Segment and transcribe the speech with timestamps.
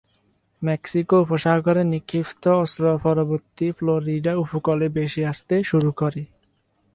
[0.61, 6.21] Mexico উপসাগরে নিক্ষিপ্ত অস্ত্র পরবর্তিতে ফ্লোরিডা উপকূলে ভেসে আসতে শুরু করে।